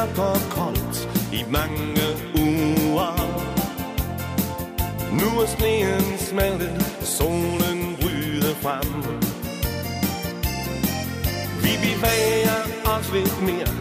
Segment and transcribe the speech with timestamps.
[0.00, 3.14] mørkt og koldt i mange uger.
[5.12, 9.02] Nu er sneen smeltet, solen bryder frem.
[11.62, 13.72] Vi bevæger os lidt mere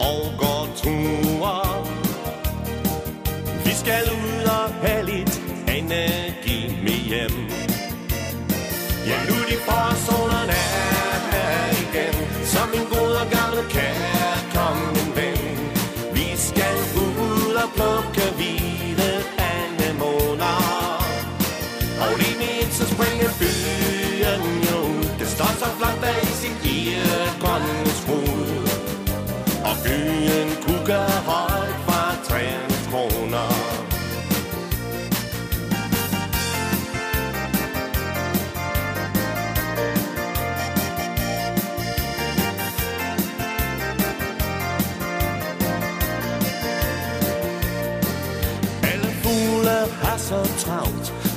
[0.00, 1.86] og går ture.
[3.64, 7.36] Vi skal ud og have lidt energi med hjem.
[9.06, 10.45] Ja, nu er de forårsolerne er
[17.76, 18.65] ud og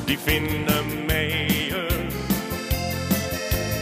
[0.10, 1.88] de finde mage.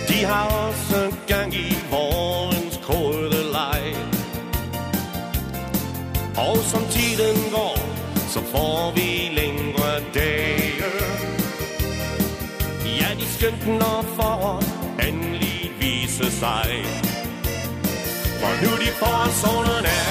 [0.07, 3.95] De har også gang i vårens kolde leg.
[6.37, 7.79] Og som tiden går,
[8.29, 10.91] så får vi længere dage.
[12.85, 16.69] Ja, de skønt når foråret endelig vise sig.
[18.39, 20.06] For nu de får solen af.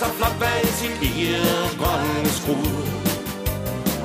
[0.00, 0.94] Så flot bag sin
[1.80, 2.76] grønne skrud.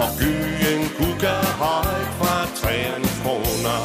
[0.04, 3.80] Og gyen kugger højt fra træernes kroner.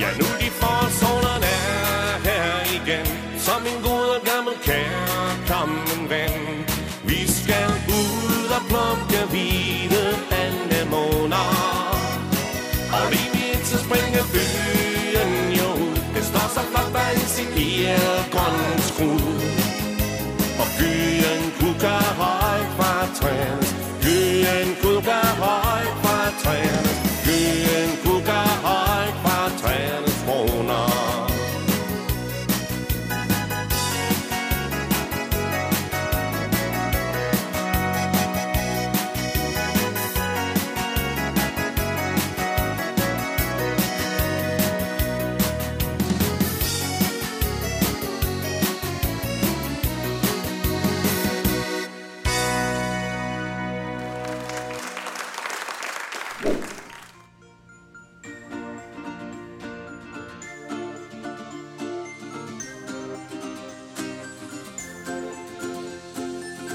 [0.00, 3.06] Ja, nu de forårsolerne er her igen
[3.46, 6.36] Som en god og gammel kærkommen ven.
[7.10, 10.06] Vi skal ud og plukke hvide
[10.44, 11.48] anemoner.
[12.96, 15.96] Og lige midt så springer byen jo ud.
[16.14, 17.50] Det står så flot bag sin
[18.32, 19.49] grønne skrud
[21.80, 23.79] byen kugger højt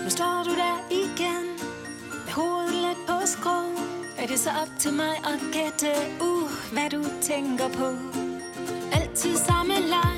[0.06, 1.46] Nu står du der igen
[2.26, 3.60] Med hovedet lidt på skrå.
[4.18, 7.88] Er det så op til mig at gætte Uh, hvad du tænker på?
[8.94, 10.18] Altid samme leg.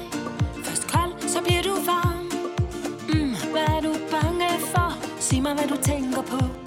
[0.64, 2.26] Først kold, så bliver du varm.
[3.10, 5.20] Mm, Hvad er du bange for?
[5.20, 6.67] Sig mig, hvad du tænker på.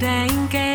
[0.00, 0.67] Faktisk lidt af en gave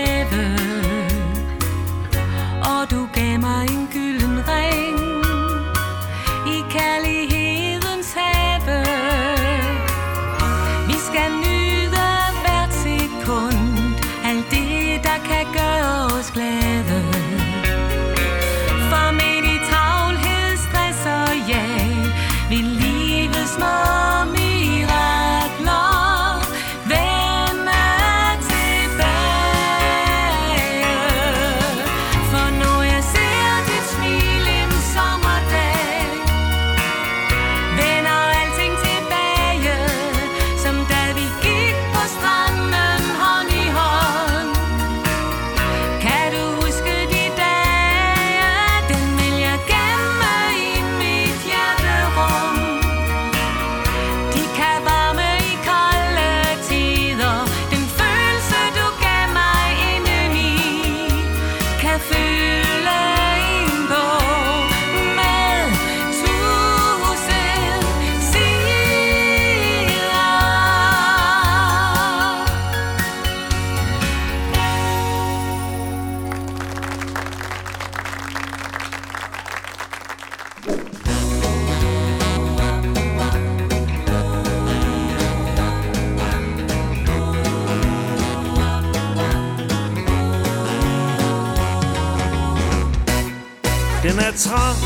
[94.38, 94.78] trang,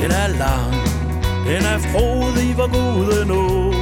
[0.00, 0.74] den er lang,
[1.46, 3.72] den er frodig, hvor guden nå.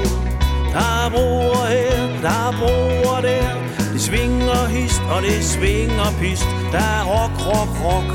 [0.73, 3.49] Der er broer her, der er broer der,
[3.93, 6.47] det svinger hist, og det svinger pist.
[6.73, 8.11] Der er rock, rock, rock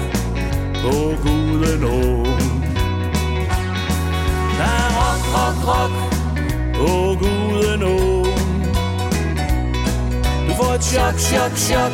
[0.83, 2.25] på guden nå.
[4.59, 5.93] Der er rock, rock, rock
[6.75, 8.25] på guden nå.
[10.47, 11.93] Du får et chok, chok, chok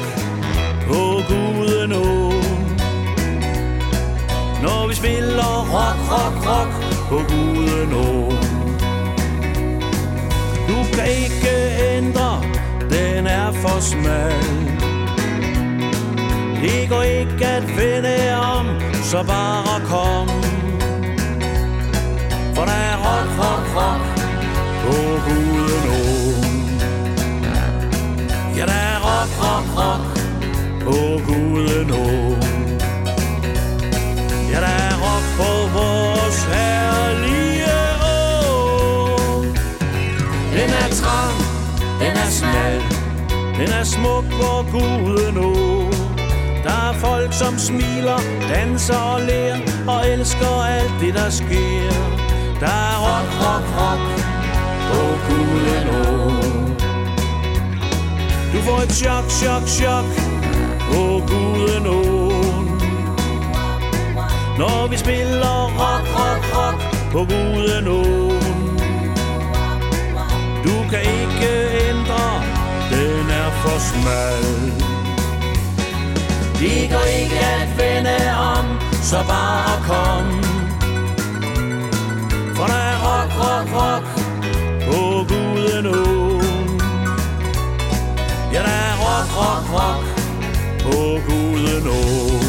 [0.87, 2.31] på guden nå.
[4.61, 6.71] Når vi spiller rock, rock, rock
[7.09, 7.91] på guden.
[10.67, 11.53] Du kan ikke
[11.95, 12.41] ændre,
[12.89, 14.61] den er for smal.
[16.61, 18.65] Det går ikke at vende om,
[19.03, 20.27] så bare kom.
[22.55, 24.01] For der er rock, rock, rock
[24.83, 24.95] på
[25.25, 26.79] guden.
[28.57, 30.03] Ja, der er rock, rock, rock
[30.83, 32.50] på guden
[42.31, 42.77] smal,
[43.57, 45.51] den er smuk hvor guden nå.
[46.63, 49.55] Der er folk, som smiler, danser og ler,
[49.87, 51.91] og elsker alt det, der sker.
[52.59, 54.03] Der er rock, rock, rock
[54.89, 56.03] på guden å.
[58.53, 60.09] Du får et chok, chok, chok
[60.91, 62.21] på guden å.
[64.61, 68.77] Når vi spiller rock, rock, rock på guden åen
[70.63, 71.51] Du kan ikke
[71.89, 72.00] ændre,
[73.61, 74.45] for smal
[76.59, 78.19] Det går ikke at vende
[78.55, 78.65] om,
[79.01, 80.43] så bare kom.
[82.55, 84.03] For der er rock, rock, rock
[84.85, 86.81] på Gudenåen
[88.53, 90.03] Ja, der er rock, rock, rock
[90.83, 92.40] på Gudenåen.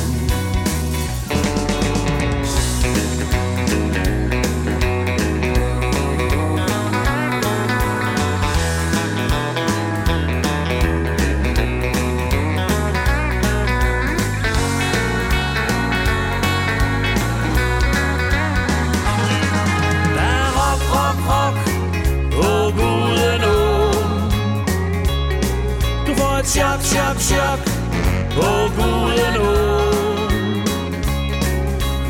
[28.36, 29.52] På Gudenå.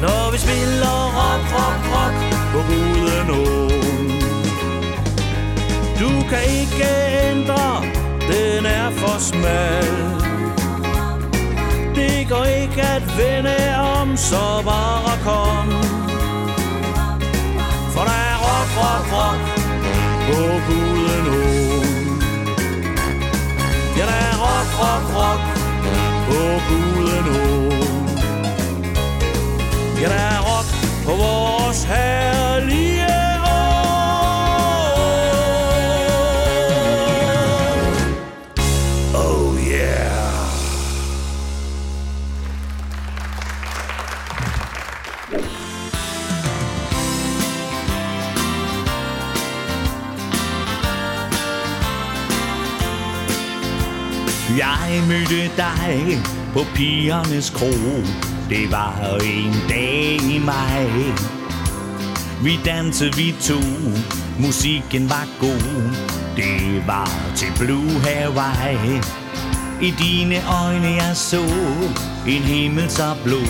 [0.04, 2.16] Når vi spiller rock, rock, rock
[2.52, 3.42] på Gudenå.
[6.00, 6.88] Du kan ikke
[7.28, 7.82] ændre,
[8.30, 9.90] den er for smal.
[11.94, 13.60] Det går ikke at vende
[14.00, 15.68] om, så bare kom.
[17.94, 19.42] For der er rock, rock, rock
[20.26, 21.42] på Gudenå.
[23.98, 25.51] Ja, der er rock, rock, rock
[26.32, 27.41] på Gudenåen.
[55.56, 56.20] Dig
[56.52, 57.72] på pigernes kro
[58.48, 60.86] Det var en dag i maj.
[62.42, 63.60] Vi dansede vi to
[64.38, 65.94] Musikken var god.
[66.36, 69.00] Det var til Blue Hawaii.
[69.82, 71.42] I dine øjne jeg så
[72.28, 73.40] En himmel så blå.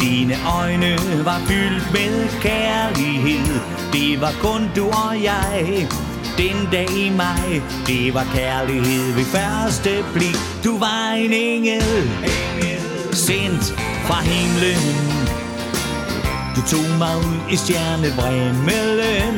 [0.00, 3.60] Dine øjne var fyldt med kærlighed.
[3.92, 5.88] Det var kun du og jeg
[6.38, 7.62] den dag i maj.
[7.86, 10.36] Det var kærlighed ved første blik.
[10.64, 12.10] Du var en engel,
[13.12, 13.64] Sendt
[14.06, 14.84] fra himlen.
[16.56, 19.36] Du tog mig ud i stjernevrimmelen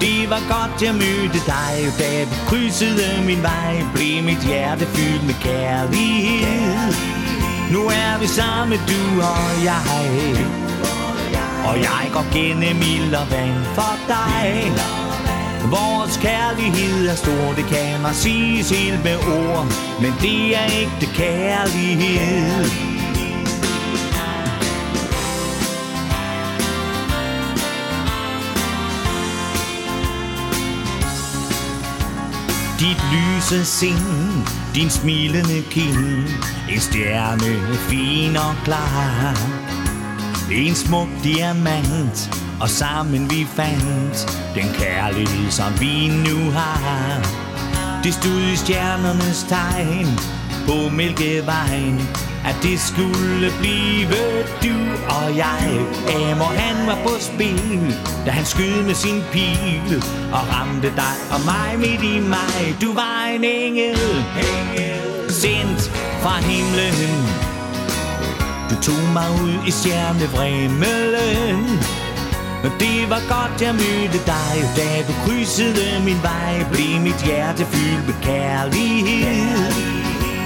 [0.00, 3.84] Det var godt jeg mødte dig Da du krydsede min vej.
[3.94, 6.94] Blev mit hjerte fyldt med kærlighed.
[7.72, 10.46] Nu er vi sammen du og jeg.
[11.68, 15.03] Og jeg går gennem ild og vand for dig.
[15.74, 19.66] Vores kærlighed er stor, det kan man sige helt med ord.
[20.00, 22.64] Men det er ægte kærlighed.
[32.80, 36.28] Dit lyse sind, din smilende kind
[36.70, 39.38] En stjerne fin og klar.
[40.52, 47.20] En smuk diamant og sammen vi fandt Den kærlighed som vi nu har.
[48.04, 50.20] Det stod i stjernernes tegn
[50.66, 52.08] På Mælkevejen
[52.44, 54.08] At det skulle blive
[54.62, 54.74] du
[55.08, 55.80] og jeg.
[56.08, 61.40] Amor han var på spil Da han skød med sin pil Og ramte dig og
[61.44, 63.98] mig midt i mig Du var en engel,
[64.36, 65.90] engel Sendt
[66.22, 67.28] fra himlen.
[68.70, 72.03] Du tog mig ud i stjernevremmelen.
[72.64, 77.64] Og det var godt, jeg mødte dig Da du krydsede min vej Blev mit hjerte
[77.72, 79.72] fyldt med kærlighed.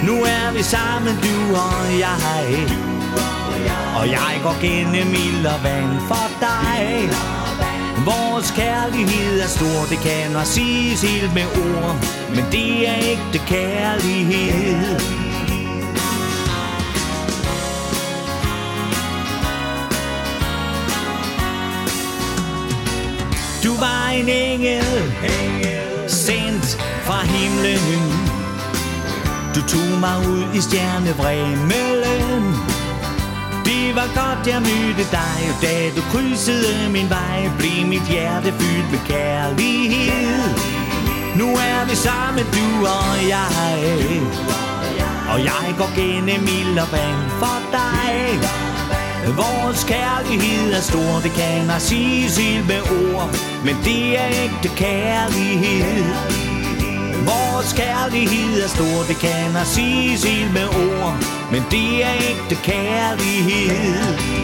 [0.07, 2.69] Nu er vi sammen, du og jeg.
[3.99, 7.09] Og jeg går gennem ild og vand for dig.
[8.05, 11.95] Vores kærlighed er stor, det kan man siges helt med ord.
[12.35, 15.28] Men det er ægte kærlighed.
[23.69, 26.67] Du var en engel, engel sendt
[27.05, 28.13] fra himlen.
[29.55, 32.43] Du tog mig ud i stjernevrimmelen.
[33.65, 38.51] Det var godt, jeg mødte dig, og da du krydsede min vej, blev mit hjerte
[38.59, 40.49] fyldt med kærlighed.
[41.35, 44.21] Nu er vi sammen, du og jeg,
[45.31, 48.68] og jeg går gennem ild og vand for dig.
[49.35, 53.29] Vores kærlighed er stor, det kan man sige helt med ord.
[53.65, 56.03] Men det er ægte kærlighed.
[57.31, 61.13] Vores kærlighed er stor, det kan man sige helt med ord.
[61.51, 64.38] Men det er ægte kærlighed.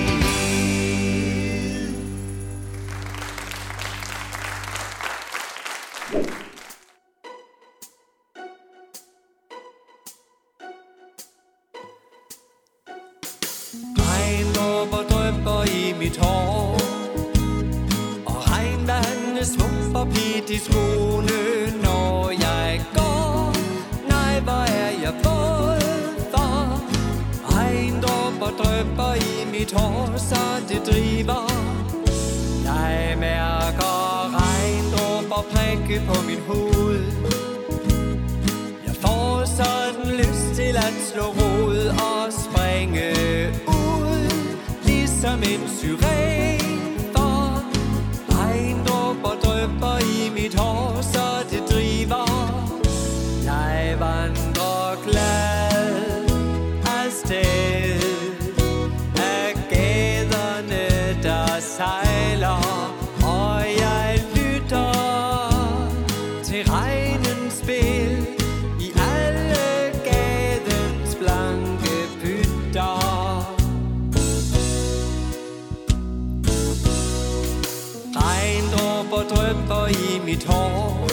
[79.30, 81.10] drypper i mit hår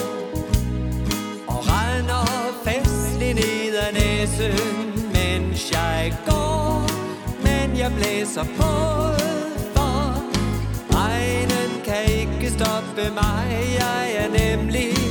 [1.46, 2.27] Og regner
[2.64, 4.59] festlig ned ad næsen
[5.12, 6.90] Mens jeg går
[7.42, 8.72] Men jeg blæser på
[9.75, 10.25] For.
[10.96, 13.48] Regnen kan ikke stoppe mig
[13.79, 15.02] Jeg er nemlig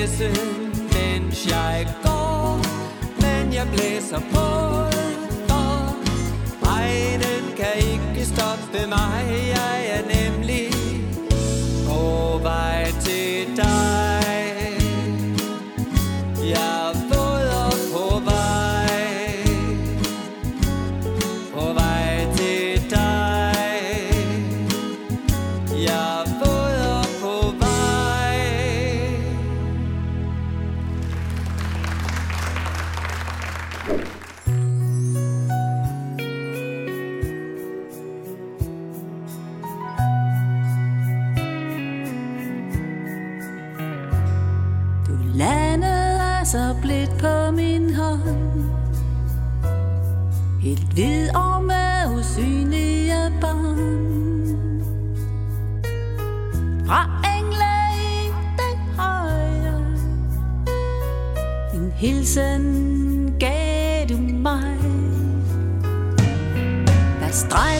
[0.00, 0.28] læse,
[0.92, 2.60] mens jeg går
[3.22, 4.46] Men jeg blæser på
[5.54, 5.94] og
[6.66, 9.24] regnen kan ikke stoppe mig
[9.56, 9.79] Jeg
[50.70, 54.82] vil vide om med usynlige bånd.
[56.86, 58.30] Fra engle i
[58.60, 59.82] den højre,
[61.74, 64.78] en hilsen gav du mig.
[67.20, 67.79] Der streg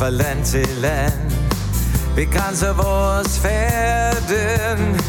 [0.00, 1.12] fra land til land.
[2.16, 5.00] Begrænser vores færden.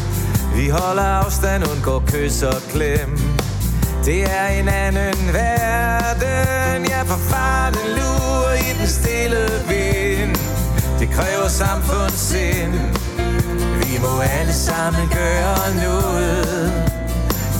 [0.56, 3.18] Vi holder afstand, undgår kys og klem.
[4.04, 6.86] Det er en anden verden.
[6.88, 10.36] Ja, for farten lurer i den stille vind.
[10.98, 12.74] Det kræver samfundssind.
[13.82, 16.72] Vi må alle sammen gøre noget.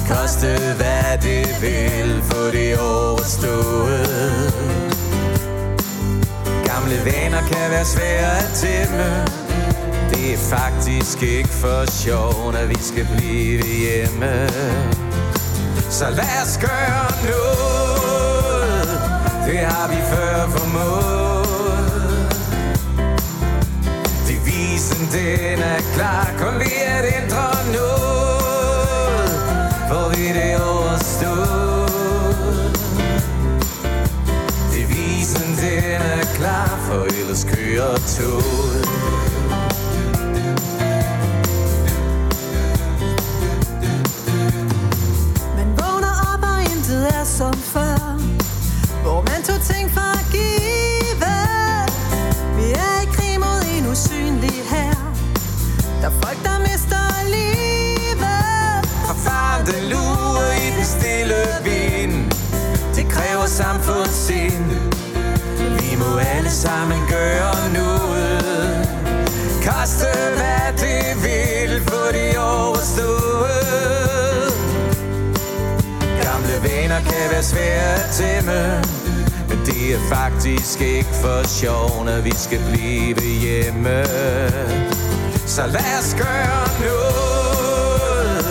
[0.09, 4.92] Koste hvad det vil Få det overstået.
[6.83, 9.25] Gamle vaner kan være svære at tæmme.
[10.11, 14.49] Det er faktisk ikke for sjov, når vi skal blive hjemme.
[15.91, 18.89] Så lad os gøre noget.
[19.47, 21.47] Det har vi før formået.
[24.29, 26.31] Devisen den er klar.
[26.39, 29.31] Kun vi at ændre noget.
[29.89, 31.72] Får vi det overstået
[37.21, 38.87] ellers kører toget.
[45.57, 47.99] Man vågner op og intet er som før.
[49.03, 50.12] Hvor man tog ting for
[77.43, 78.83] er svære at tæmme.
[79.49, 84.05] Men det er faktisk ikke for sjov Når vi skal blive hjemme.
[85.47, 88.45] Så lad os gøre noget.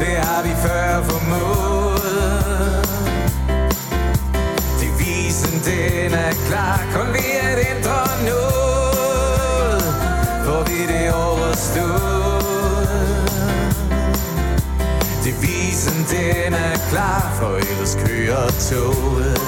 [0.00, 1.98] Det har vi før formået.
[4.80, 6.80] Devisen den er klar.
[6.94, 9.82] Kun ved at ændre noget
[10.44, 12.17] Får vi det overstået.
[16.28, 19.40] den er klar, for ellers kører toget.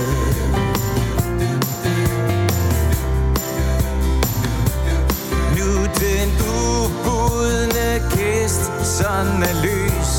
[5.56, 5.70] Nu
[6.04, 6.28] den
[6.60, 10.12] ubudne kist, sådan er lys,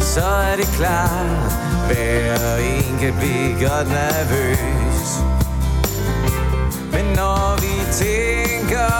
[0.00, 1.24] Så er det klar,
[1.86, 5.08] hver en kan blive godt nervøs.
[6.92, 8.90] Men når vi tænker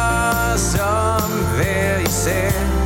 [0.57, 2.80] som hver især,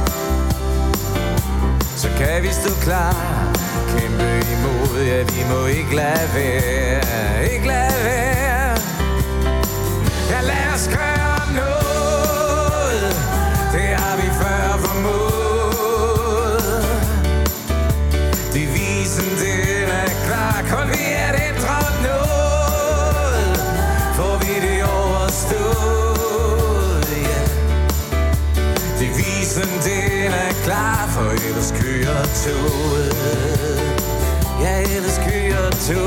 [2.45, 3.15] vi stå klar.
[3.89, 7.53] Kæmpe imod, ja vi må ikke lade være.
[7.55, 8.79] Ikke lade være.
[10.31, 13.15] Ja lad os gøre noget.
[13.73, 15.45] Det har vi før formået.
[18.55, 20.57] Devisen den er klar.
[20.71, 23.57] Kun vi er den drøm noget
[24.17, 25.85] Får vi det overstået
[27.29, 27.41] ja.
[29.01, 31.01] Devisen den er klar.
[31.15, 31.73] For ellers
[32.43, 33.13] toget
[34.63, 36.04] Ja, ellers kører toget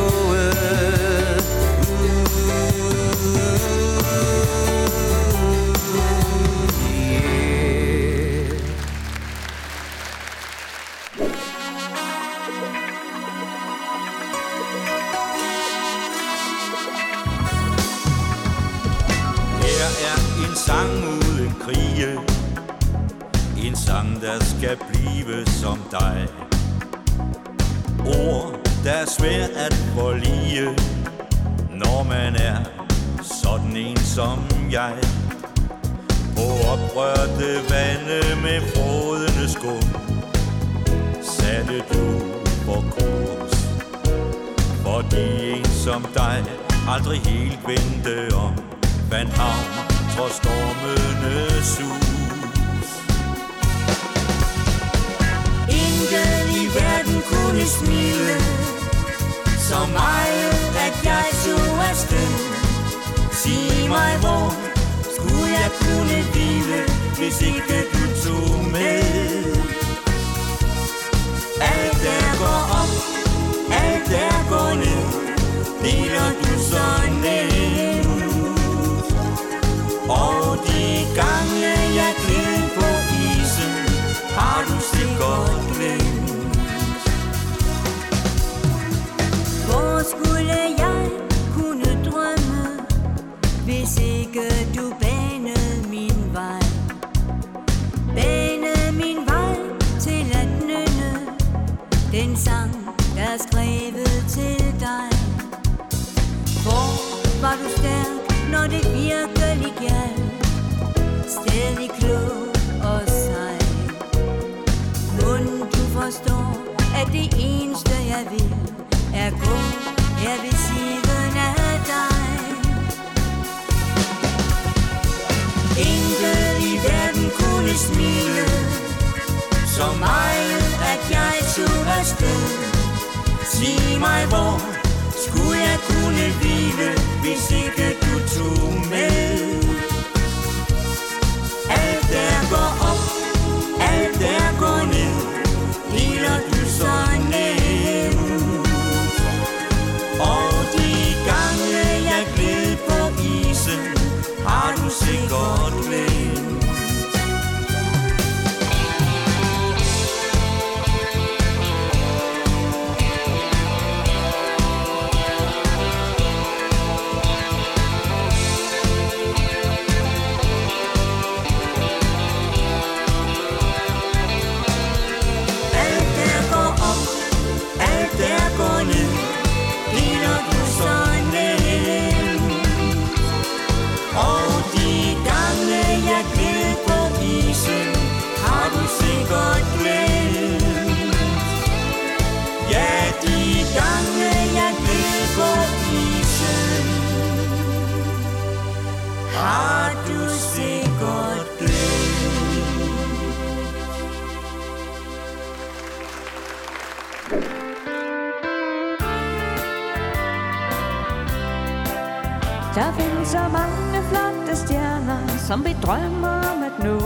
[215.48, 217.00] som vi drømmer om at nå.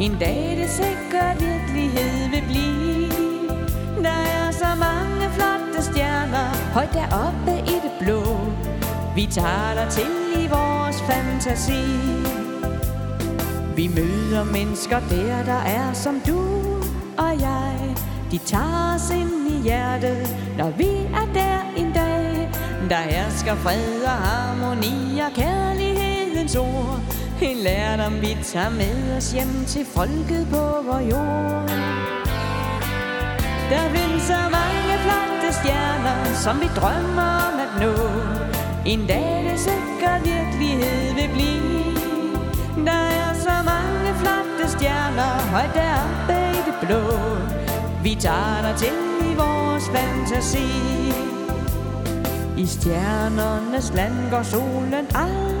[0.00, 3.08] En dag det sikkert virkelighed vil blive.
[4.02, 6.72] Der er så mange flotte stjerner.
[6.74, 8.22] Højt deroppe i det blå.
[9.14, 11.84] Vi taler til i vores fantasi.
[13.76, 16.40] Vi møder mennesker der, der er som du
[17.18, 17.96] og jeg.
[18.30, 20.88] De tager os ind i hjertet, når vi
[21.20, 22.50] er der en dag.
[22.90, 27.17] Der hersker fred og harmoni og kærlighedens ord.
[27.42, 31.68] En lærdom vi tager med os hjem til folket på vor jord.
[33.70, 37.94] Der findes så mange flotte stjerner, som vi drømmer om at nå.
[38.86, 41.84] En dag det sikkert virkelighed vil blive.
[42.86, 47.02] Der er så mange flotte stjerner, højt deroppe i det blå.
[48.02, 48.98] Vi tager dig til
[49.30, 50.68] i vores fantasi.
[52.56, 55.57] I stjernernes land går solen aldrig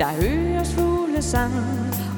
[0.00, 1.52] der høres fuglesang,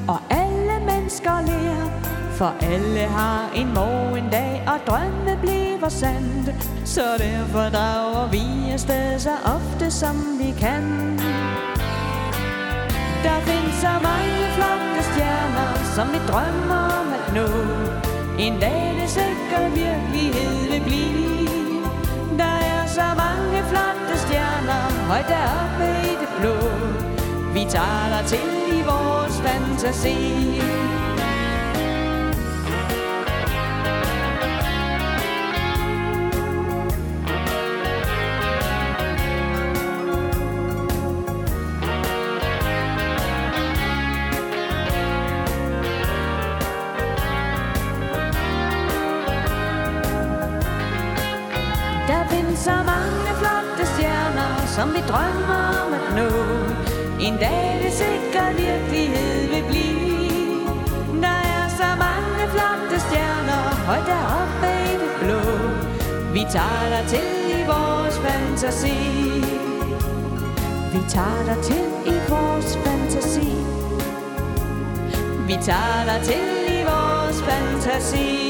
[0.07, 1.89] og alle mennesker lærer.
[2.31, 6.47] For alle har en morgen dag, og drømme bliver sandt.
[6.85, 10.83] Så derfor drager vi afsted så ofte som vi kan.
[13.25, 17.47] Der findes så mange flotte stjerner, som vi drømmer om at nå.
[18.39, 21.83] En dag det sikkert virkelighed vil blive.
[22.37, 27.02] Der er så mange flotte stjerner, højt deroppe i det blå.
[27.63, 30.17] Vi tager dig til i vores fantasi.
[52.07, 56.92] Der findes så mange flotte stjerner, som vi drømmer om at nå.
[57.23, 60.59] En dag det sikker virkelighed vil blive.
[61.21, 65.41] Der er så mange flotte stjerner, højt deroppe i det blå.
[66.33, 68.97] Vi tager dig til i vores fantasi.
[70.93, 73.51] Vi tager dig til i vores fantasi.
[75.47, 78.42] Vi tager dig til i vores fantasi.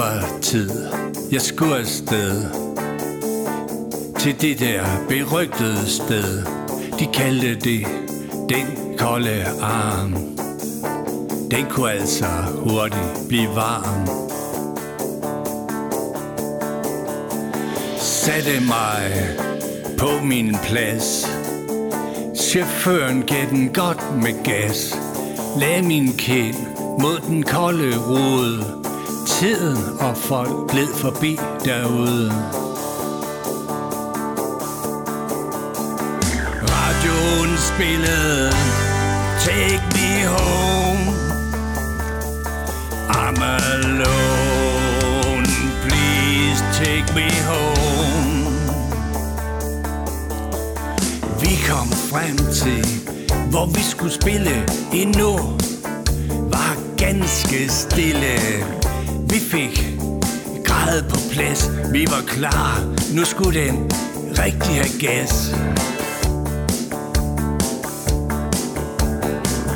[0.00, 0.70] Var tid,
[1.32, 2.42] jeg skulle afsted.
[4.18, 6.42] Til det der berygtede sted.
[6.98, 7.86] De kaldte det
[8.48, 10.12] den kolde arm.
[11.50, 12.26] Den kunne altså
[12.56, 14.08] hurtigt blive varm.
[17.98, 19.28] Satte mig
[19.98, 21.26] på min plads.
[22.40, 24.98] Chaufføren gav den godt med gas.
[25.60, 26.56] Lagde min kind
[27.00, 28.79] mod den kolde rode
[29.40, 32.32] Tiden og folk gled forbi derude.
[36.62, 38.50] Radioen spillede
[39.40, 41.16] Take me home.
[43.08, 45.46] I'm alone.
[45.88, 48.50] Please take me home.
[51.40, 52.86] Vi kom frem til
[53.50, 55.38] Hvor vi skulle spille endnu.
[56.50, 58.79] Var ganske stille.
[59.30, 59.84] Vi fik
[60.64, 61.70] grædet på plads.
[61.92, 62.94] Vi var klar.
[63.14, 63.90] Nu skulle den
[64.38, 65.54] rigtig have gas.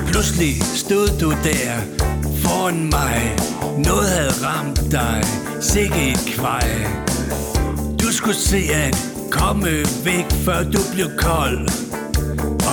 [0.06, 1.80] Pludselig stod du der
[2.42, 3.36] foran mig.
[3.78, 5.24] Noget havde ramt dig.
[5.60, 6.68] Sikke et kvej
[8.00, 8.96] Du skulle se at
[9.30, 9.68] komme
[10.04, 11.68] væk Før du blev kold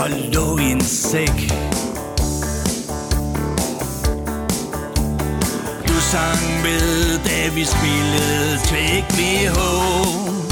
[0.04, 1.71] Og lå i en sæk.
[6.12, 10.48] Sang med, da vi spillede Take me home.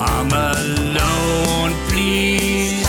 [0.00, 2.83] I'm alone, please.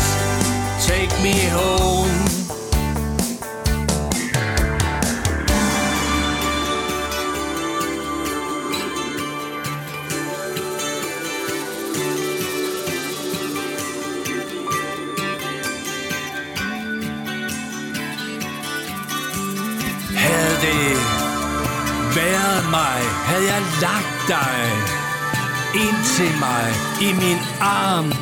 [22.76, 24.58] Mig, havde jeg lagt dig
[25.76, 26.66] ind til mig
[27.02, 28.14] i min arm.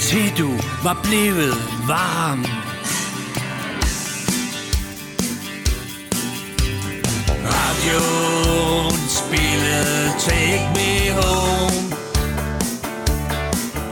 [0.00, 0.50] Til du
[0.82, 1.54] var blevet
[1.86, 2.44] varm.
[7.54, 11.94] Radioen spillede Take Me Home.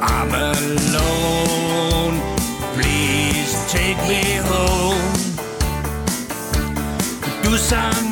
[0.03, 1.41] I'm alone.
[7.73, 8.12] Du